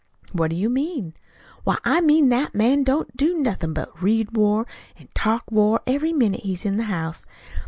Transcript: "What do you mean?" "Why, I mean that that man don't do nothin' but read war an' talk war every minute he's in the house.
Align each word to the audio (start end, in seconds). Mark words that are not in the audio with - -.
"What 0.31 0.49
do 0.49 0.55
you 0.55 0.67
mean?" 0.67 1.13
"Why, 1.63 1.77
I 1.85 2.01
mean 2.01 2.29
that 2.29 2.53
that 2.53 2.57
man 2.57 2.83
don't 2.83 3.15
do 3.15 3.37
nothin' 3.37 3.71
but 3.71 4.01
read 4.01 4.35
war 4.35 4.65
an' 4.97 5.09
talk 5.13 5.51
war 5.51 5.79
every 5.85 6.11
minute 6.11 6.41
he's 6.41 6.65
in 6.65 6.77
the 6.77 6.85
house. 6.85 7.27